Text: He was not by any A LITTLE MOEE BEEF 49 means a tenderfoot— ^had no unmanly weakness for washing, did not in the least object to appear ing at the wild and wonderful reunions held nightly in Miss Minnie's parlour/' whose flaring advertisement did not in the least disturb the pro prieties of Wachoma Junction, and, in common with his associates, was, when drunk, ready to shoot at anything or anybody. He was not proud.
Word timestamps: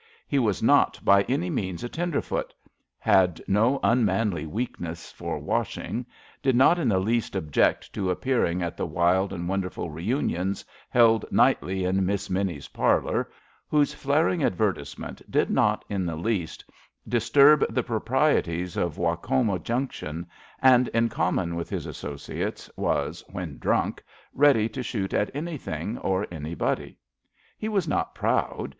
He 0.27 0.39
was 0.39 0.63
not 0.63 0.99
by 1.05 1.21
any 1.21 1.21
A 1.21 1.21
LITTLE 1.21 1.37
MOEE 1.37 1.37
BEEF 1.37 1.39
49 1.45 1.55
means 1.63 1.83
a 1.83 1.89
tenderfoot— 1.89 2.53
^had 3.05 3.47
no 3.47 3.79
unmanly 3.83 4.47
weakness 4.47 5.11
for 5.11 5.37
washing, 5.37 6.07
did 6.41 6.55
not 6.55 6.79
in 6.79 6.89
the 6.89 6.97
least 6.97 7.35
object 7.35 7.93
to 7.93 8.09
appear 8.09 8.43
ing 8.43 8.63
at 8.63 8.75
the 8.75 8.87
wild 8.87 9.31
and 9.31 9.47
wonderful 9.47 9.91
reunions 9.91 10.65
held 10.89 11.23
nightly 11.31 11.85
in 11.85 12.03
Miss 12.03 12.31
Minnie's 12.31 12.67
parlour/' 12.69 13.27
whose 13.67 13.93
flaring 13.93 14.43
advertisement 14.43 15.21
did 15.29 15.51
not 15.51 15.85
in 15.87 16.07
the 16.07 16.15
least 16.15 16.65
disturb 17.07 17.63
the 17.71 17.83
pro 17.83 17.99
prieties 17.99 18.75
of 18.77 18.97
Wachoma 18.97 19.59
Junction, 19.59 20.25
and, 20.63 20.87
in 20.95 21.09
common 21.09 21.55
with 21.55 21.69
his 21.69 21.85
associates, 21.85 22.71
was, 22.75 23.23
when 23.27 23.59
drunk, 23.59 24.01
ready 24.33 24.67
to 24.67 24.81
shoot 24.81 25.13
at 25.13 25.29
anything 25.35 25.99
or 25.99 26.25
anybody. 26.31 26.97
He 27.59 27.69
was 27.69 27.87
not 27.87 28.15
proud. 28.15 28.69